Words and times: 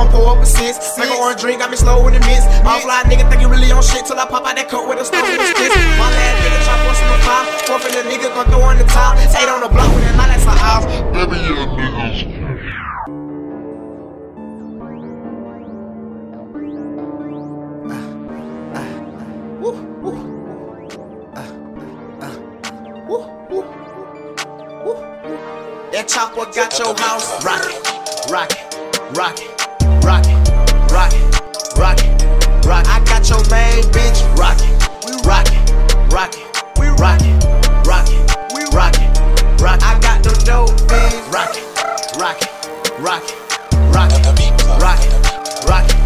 on 0.00 0.08
pull 0.08 0.26
up 0.26 0.38
a 0.40 0.46
six. 0.46 0.96
Make 0.96 1.10
an 1.10 1.20
orange 1.20 1.40
drink, 1.40 1.60
got 1.60 1.70
me 1.70 1.76
slow 1.76 2.06
in 2.08 2.14
the. 2.14 2.20
Off 2.64 2.82
fly 2.82 3.02
nigga 3.04 3.28
think 3.28 3.42
you 3.42 3.48
really 3.48 3.70
on 3.70 3.82
shit 3.82 4.06
till 4.06 4.18
I 4.18 4.24
pop 4.24 4.46
out 4.46 4.56
that 4.56 4.68
coat 4.68 4.88
with 4.88 4.98
a 4.98 5.04
stone 5.04 5.28
in 5.28 5.36
the. 5.36 5.52
My 6.00 6.08
last 6.16 6.40
nigga 6.40 6.58
chop 6.64 6.80
on 6.88 6.94
some 6.96 7.20
pop. 7.20 7.44
Fourth 7.68 7.86
in 7.86 7.92
the 7.92 8.02
nigga 8.08 8.32
gon' 8.32 8.46
throw 8.48 8.62
on 8.62 8.78
the 8.78 8.84
top. 8.84 9.16
Eight 9.20 9.48
on 9.48 9.60
the 9.60 9.68
block 9.68 9.92
with 9.94 10.04
that 10.04 10.16
night 10.16 10.32
like 10.32 10.40
some 10.40 10.56
house. 10.56 10.84
Baby, 11.12 11.36
yeah, 11.36 11.68
niggas. 11.76 12.40
That 25.92 26.08
chopper 26.08 26.46
got 26.54 26.78
your 26.78 26.96
house 26.96 27.44
rockin', 27.44 27.76
rockin', 28.32 29.12
rockin', 29.12 29.49
rockin', 30.02 30.42
rockin', 30.90 31.30
rockin', 31.76 32.16
rock. 32.68 32.84
I 32.86 33.02
got 33.04 33.28
your 33.28 33.42
main 33.50 33.82
bitch 33.94 34.20
rockin', 34.36 34.74
we 35.04 35.12
rockin', 35.26 35.64
rockin', 36.10 36.46
we 36.78 36.88
rockin', 36.98 37.38
rockin', 37.84 38.24
we 38.54 38.62
rockin', 38.72 39.10
rock. 39.62 39.80
I 39.82 39.98
got 40.00 40.22
them 40.22 40.34
dope 40.44 40.78
fiends 40.88 41.28
rockin', 41.32 41.64
rockin', 42.18 42.48
rockin', 43.00 43.36
rockin', 43.92 44.22
rockin', 44.80 45.12
rockin', 45.66 46.00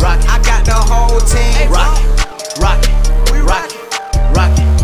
rockin'. 0.00 0.28
I 0.28 0.40
got 0.44 0.64
the 0.64 0.74
whole 0.74 1.20
team 1.20 1.70
rockin', 1.70 2.06
rockin', 2.60 2.94
we 3.32 3.40
rockin', 3.40 3.80
rockin', 4.34 4.66
we 4.66 4.66
rockin', 4.66 4.75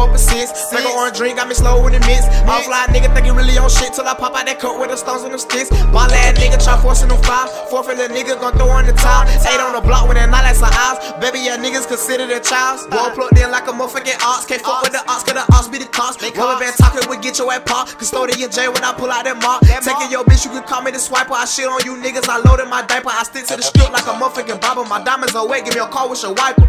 Pull 0.00 0.08
up 0.08 0.16
a 0.16 0.18
six. 0.18 0.72
Make 0.72 0.88
an 0.88 0.96
orange 0.96 1.18
drink, 1.18 1.36
got 1.36 1.44
me 1.44 1.52
slow 1.52 1.84
in 1.84 1.92
the 1.92 2.00
mix. 2.08 2.24
Off 2.48 2.64
fly 2.64 2.88
nigga 2.88 3.12
think 3.12 3.28
you 3.28 3.36
really 3.36 3.52
on 3.60 3.68
shit 3.68 3.92
till 3.92 4.08
I 4.08 4.16
pop 4.16 4.32
out 4.32 4.48
that 4.48 4.56
coat 4.56 4.80
with 4.80 4.88
the 4.88 4.96
stones 4.96 5.28
and 5.28 5.32
them 5.32 5.38
sticks. 5.38 5.68
Ball 5.92 6.08
ass 6.08 6.40
nigga 6.40 6.56
try 6.56 6.80
forcing 6.80 7.12
them 7.12 7.20
five. 7.20 7.52
Fourth 7.68 7.92
of 7.92 8.00
the 8.00 8.08
nigga 8.08 8.40
gon' 8.40 8.56
throw 8.56 8.72
on 8.72 8.88
the 8.88 8.96
top. 8.96 9.28
Eight 9.28 9.60
on 9.60 9.76
the 9.76 9.84
block 9.84 10.08
with 10.08 10.16
that 10.16 10.32
night 10.32 10.48
like 10.48 10.56
some 10.56 10.72
house. 10.72 11.12
Baby, 11.20 11.44
yeah, 11.44 11.60
niggas 11.60 11.84
consider 11.84 12.24
their 12.24 12.40
childs. 12.40 12.88
Boy 12.88 13.12
plugged 13.12 13.36
in 13.36 13.52
like 13.52 13.68
a 13.68 13.76
motherfucking 13.76 14.24
ox. 14.24 14.48
Can't 14.48 14.64
fuck 14.64 14.88
with 14.88 14.96
the 14.96 15.04
ox, 15.04 15.20
cause 15.20 15.36
the 15.36 15.44
ox 15.52 15.68
be 15.68 15.76
the 15.76 15.90
cost. 15.92 16.24
Rubber 16.24 16.56
band 16.56 16.80
talking, 16.80 17.04
we 17.04 17.20
get 17.20 17.36
your 17.36 17.52
ass 17.52 17.60
pop. 17.68 17.92
Custodian 18.00 18.48
J 18.48 18.72
when 18.72 18.80
I 18.80 18.96
pull 18.96 19.12
out 19.12 19.28
that 19.28 19.36
mark. 19.44 19.60
Taking 19.84 20.08
your 20.08 20.24
bitch, 20.24 20.48
you 20.48 20.50
can 20.56 20.64
call 20.64 20.80
me 20.80 20.96
the 20.96 21.02
swiper. 21.02 21.36
I 21.36 21.44
shit 21.44 21.68
on 21.68 21.84
you 21.84 22.00
niggas, 22.00 22.24
I 22.24 22.40
loaded 22.40 22.72
my 22.72 22.80
diaper. 22.88 23.12
I 23.12 23.20
stick 23.28 23.44
to 23.52 23.60
the 23.60 23.62
strip 23.68 23.92
like 23.92 24.08
a 24.08 24.16
motherfucking 24.16 24.64
bobber. 24.64 24.88
My 24.88 25.04
diamonds 25.04 25.36
are 25.36 25.44
wet, 25.44 25.68
give 25.68 25.76
me 25.76 25.84
a 25.84 25.88
call 25.92 26.08
with 26.08 26.24
your 26.24 26.32
wiper. 26.32 26.64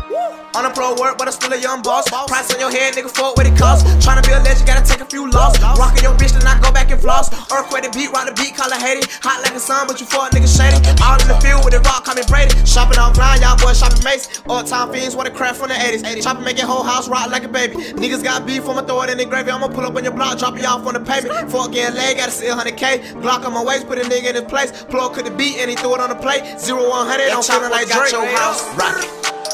On 0.52 0.68
a 0.68 0.70
pro 0.76 0.92
work, 1.00 1.16
but 1.16 1.32
I'm 1.32 1.34
still 1.34 1.54
a 1.54 1.58
young 1.58 1.82
boss. 1.82 2.04
Price 2.28 2.52
on 2.52 2.60
your 2.60 2.70
head, 2.70 2.94
nigga, 2.96 3.08
fuck 3.22 3.38
what 3.38 3.46
it 3.46 3.56
costs. 3.56 3.86
Tryna 4.02 4.26
be 4.26 4.34
a 4.34 4.42
legend, 4.42 4.66
gotta 4.66 4.82
take 4.82 5.02
a 5.02 5.06
few 5.06 5.30
loss. 5.30 5.54
Rockin' 5.62 6.02
your 6.02 6.18
bitch, 6.18 6.34
then 6.34 6.48
I 6.48 6.58
go 6.60 6.72
back 6.74 6.90
and 6.90 7.00
floss. 7.00 7.30
Earthquake 7.54 7.86
the 7.86 7.94
beat, 7.94 8.10
rock 8.10 8.26
the 8.26 8.34
beat, 8.34 8.58
call 8.58 8.74
it 8.74 8.82
Haiti. 8.82 9.06
Hot 9.22 9.38
like 9.46 9.54
the 9.54 9.62
sun, 9.62 9.86
but 9.86 10.02
you 10.02 10.08
fuck 10.10 10.34
nigga 10.34 10.50
shady. 10.50 10.82
All 11.06 11.22
in 11.22 11.30
the 11.30 11.38
field 11.38 11.62
with 11.64 11.78
the 11.78 11.82
rock, 11.86 12.06
call 12.06 12.16
me 12.18 12.26
Brady. 12.26 12.50
Shopping 12.66 12.98
offline, 12.98 13.46
y'all 13.46 13.58
boys 13.62 13.78
shopping 13.78 14.02
Mace. 14.04 14.42
All 14.50 14.64
time 14.64 14.92
fiends, 14.92 15.16
what 15.16 15.28
a 15.28 15.32
crap 15.32 15.56
from 15.56 15.70
the 15.70 15.78
80s. 15.78 16.02
Chopping, 16.24 16.44
make 16.44 16.58
your 16.58 16.66
whole 16.66 16.84
house 16.84 17.08
rock 17.08 17.30
like 17.30 17.44
a 17.44 17.48
baby. 17.48 17.76
Niggas 18.02 18.24
got 18.24 18.46
beef, 18.46 18.68
I'ma 18.68 18.82
throw 18.82 19.04
it 19.04 19.14
in 19.14 19.18
the 19.22 19.26
gravy. 19.26 19.52
I'ma 19.52 19.68
pull 19.68 19.86
up 19.86 19.96
on 19.96 20.04
your 20.04 20.14
block, 20.14 20.40
drop 20.40 20.58
you 20.58 20.66
off 20.66 20.86
on 20.88 20.96
the 20.96 21.00
pavement. 21.00 21.52
Fuck 21.52 21.72
getting 21.74 21.96
leg, 21.96 22.18
gotta 22.18 22.32
see 22.32 22.48
100k. 22.48 23.22
Glock 23.22 23.46
on 23.46 23.54
my 23.54 23.64
waist, 23.64 23.86
put 23.86 24.00
a 24.00 24.02
nigga 24.02 24.34
in 24.34 24.36
his 24.36 24.50
place. 24.50 24.72
Plug 24.90 25.14
could 25.14 25.26
the 25.26 25.32
beat, 25.32 25.58
and 25.62 25.70
he 25.70 25.76
threw 25.76 25.94
it 25.94 26.02
on 26.02 26.10
the 26.10 26.16
plate. 26.16 26.42
Zero 26.60 26.90
100, 26.90 27.30
I'm 27.30 27.44
feeling 27.44 27.70
like 27.70 27.88
Drake. 27.88 28.12
your 28.12 28.26
house 28.26 28.66
rockin', 28.74 29.10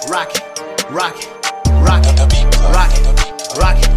rockin', 0.10 0.42
rockin', 0.94 1.30
rockin', 1.84 2.16
rockin', 2.72 3.17
rockin', 3.58 3.92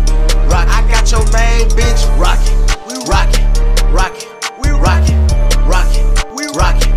rock. 0.48 0.66
I 0.68 0.80
got 0.88 1.10
your 1.12 1.24
main 1.32 1.68
bitch 1.76 2.02
rockin', 2.18 2.56
we 2.88 2.96
rockin', 3.06 3.46
rockin', 3.92 4.28
we 4.60 4.70
rockin', 4.70 5.20
rockin', 5.68 6.08
we 6.34 6.46
rockin', 6.56 6.94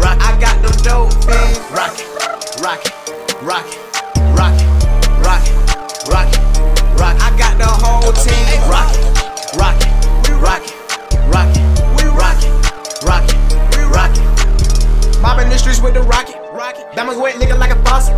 rock. 0.00 0.18
I 0.20 0.36
got 0.40 0.60
them 0.62 0.72
dope 0.82 1.12
fiends. 1.24 1.58
Rockin', 1.70 2.06
rockin', 2.62 2.92
rockin', 3.44 3.46
rockin', 3.46 3.95
Diamonds 16.96 17.20
wet, 17.20 17.34
nigga 17.36 17.58
like 17.58 17.70
a 17.70 17.76
boss. 17.84 18.08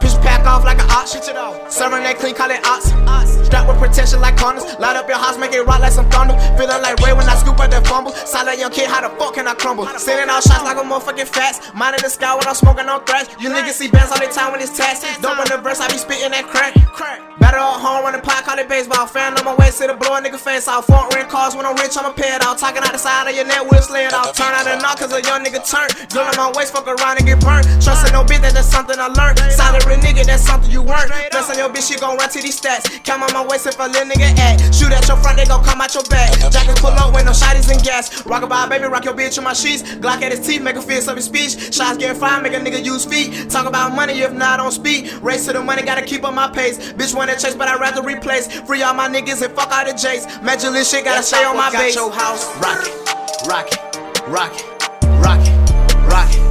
Pitch 0.00 0.10
pack 0.20 0.44
off 0.46 0.64
like 0.64 0.82
an 0.82 0.90
ox. 0.90 1.14
Serving 1.14 2.02
that 2.02 2.18
clean, 2.18 2.34
call 2.34 2.50
it 2.50 2.58
ox. 2.66 2.90
Strapped 3.46 3.68
with 3.70 3.78
protection 3.78 4.20
like 4.20 4.34
condoms. 4.34 4.66
Light 4.80 4.96
up 4.96 5.06
your 5.06 5.18
house, 5.18 5.38
make 5.38 5.52
it 5.52 5.62
rock 5.62 5.78
like 5.78 5.92
some 5.92 6.10
thunder. 6.10 6.34
Feeling 6.58 6.82
like 6.82 6.98
Ray 7.06 7.14
when 7.14 7.22
I 7.30 7.36
scoop 7.38 7.60
up 7.60 7.70
that 7.70 7.86
fumble. 7.86 8.10
Silent 8.26 8.58
young 8.58 8.72
kid, 8.72 8.90
how 8.90 8.98
the 8.98 9.14
fuck 9.14 9.34
can 9.38 9.46
I 9.46 9.54
crumble? 9.54 9.86
Sending 9.94 10.28
out 10.28 10.42
shots 10.42 10.66
like 10.66 10.74
a 10.76 10.82
motherfucking 10.82 11.30
fats. 11.30 11.70
Minding 11.72 12.02
the 12.02 12.10
sky 12.10 12.34
when 12.34 12.50
I'm 12.50 12.58
smoking 12.58 12.90
on 12.90 13.04
thrash. 13.06 13.30
You 13.38 13.46
niggas 13.46 13.78
see 13.78 13.86
bands 13.86 14.10
all 14.10 14.18
the 14.18 14.26
time 14.26 14.50
when 14.50 14.60
it's 14.60 14.76
tax. 14.76 15.06
Don't 15.22 15.38
run 15.38 15.46
the 15.46 15.62
verse, 15.62 15.78
I 15.78 15.86
be 15.86 15.94
spitting 15.94 16.34
that 16.34 16.50
crack. 16.50 16.74
Batter 17.38 17.62
up 17.62 17.78
home, 17.78 18.02
running 18.02 18.26
pot, 18.26 18.42
call 18.42 18.58
it 18.58 18.66
baseball. 18.66 19.06
Fan 19.06 19.38
on 19.38 19.44
my 19.44 19.54
way, 19.54 19.70
sit 19.70 19.86
a 19.86 19.94
blow 19.94 20.16
a 20.16 20.20
nigga 20.20 20.34
face 20.34 20.66
off. 20.66 20.90
Front 20.90 21.14
rent 21.14 21.30
cars 21.30 21.54
when 21.54 21.62
I'm 21.62 21.78
rich, 21.78 21.94
I'ma 21.94 22.10
pay 22.10 22.34
it 22.34 22.42
out. 22.42 22.58
Talking 22.58 22.82
out 22.82 22.90
the 22.90 22.98
side 22.98 23.30
of 23.30 23.36
your 23.36 23.46
neck, 23.46 23.62
we'll 23.70 23.82
slay 23.86 24.06
it 24.06 24.14
off. 24.14 24.34
Turn 24.34 24.50
out 24.50 24.66
and 24.66 24.82
knock, 24.82 24.98
cause 24.98 25.14
a 25.14 25.22
young 25.22 25.46
nigga 25.46 25.62
turn. 25.62 25.86
Girl 26.10 26.26
on 26.26 26.34
my 26.34 26.50
waist, 26.58 26.74
fuck 26.74 26.90
around 26.90 27.22
and 27.22 27.26
get 27.28 27.38
burnt. 27.38 27.62
Trusting 27.78 28.15
no 28.16 28.24
that 28.24 28.56
that's 28.56 28.72
something 28.72 28.96
I 28.98 29.12
learned. 29.12 29.38
Solid 29.52 29.84
real 29.84 30.00
nigga, 30.00 30.24
that's 30.24 30.42
something 30.42 30.70
you 30.70 30.80
weren't. 30.80 31.12
Dress 31.30 31.50
on 31.50 31.58
your 31.58 31.68
bitch, 31.68 31.92
she 31.92 32.00
gon' 32.00 32.16
run 32.16 32.30
to 32.30 32.40
these 32.40 32.58
stats. 32.58 32.88
Count 33.04 33.20
on 33.22 33.32
my 33.36 33.44
waist 33.44 33.66
if 33.66 33.78
a 33.78 33.84
little 33.84 34.08
nigga 34.08 34.32
act. 34.40 34.72
Shoot 34.72 34.92
at 34.92 35.06
your 35.06 35.18
front, 35.20 35.36
they 35.36 35.44
gon' 35.44 35.62
come 35.62 35.80
out 35.80 35.92
your 35.92 36.04
back. 36.04 36.32
Jackets 36.48 36.80
pull 36.80 36.96
up 36.96 37.12
with 37.12 37.26
no 37.26 37.32
shotties 37.32 37.68
and 37.68 37.82
gas. 37.84 38.24
Rock 38.24 38.42
about 38.42 38.70
baby, 38.70 38.86
rock 38.86 39.04
your 39.04 39.12
bitch 39.12 39.36
in 39.36 39.44
my 39.44 39.52
sheets. 39.52 39.82
Glock 40.00 40.22
at 40.22 40.32
his 40.32 40.46
teeth, 40.46 40.62
make 40.62 40.76
a 40.76 40.82
fist 40.82 41.08
of 41.08 41.16
his 41.16 41.26
speech. 41.26 41.74
Shots 41.74 41.98
get 41.98 42.16
fired, 42.16 42.42
make 42.42 42.54
a 42.54 42.60
nigga 42.60 42.82
use 42.82 43.04
feet. 43.04 43.50
Talk 43.50 43.66
about 43.66 43.94
money 43.94 44.14
if 44.20 44.32
not 44.32 44.60
on 44.60 44.72
speed. 44.72 45.12
Race 45.20 45.44
to 45.46 45.52
the 45.52 45.62
money, 45.62 45.82
gotta 45.82 46.02
keep 46.02 46.24
up 46.24 46.32
my 46.32 46.48
pace. 46.48 46.78
Bitch 46.94 47.14
wanna 47.14 47.36
chase, 47.36 47.54
but 47.54 47.68
I'd 47.68 47.80
rather 47.80 48.02
replace. 48.02 48.46
Free 48.62 48.82
all 48.82 48.94
my 48.94 49.08
niggas 49.08 49.42
and 49.44 49.54
fuck 49.54 49.70
all 49.70 49.84
the 49.84 49.92
J's. 49.92 50.24
Magic 50.42 50.72
this 50.72 50.90
shit, 50.90 51.04
gotta 51.04 51.22
stay 51.22 51.44
on 51.44 51.56
my 51.56 51.70
base. 51.70 51.94
Got 51.94 52.02
your 52.02 52.12
house 52.12 52.44
rockin', 52.56 52.92
rockin', 53.46 54.32
rockin', 54.32 54.64
rockin', 55.20 55.20
rockin', 55.20 56.06
rockin', 56.08 56.08
rock. 56.08 56.26
I 56.26 56.28
got 56.28 56.36
your 56.36 56.45